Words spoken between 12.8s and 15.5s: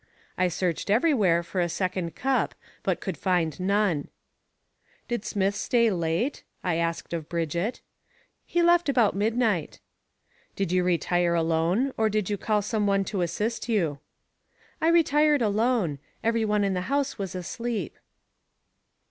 one to assist you?" "I retired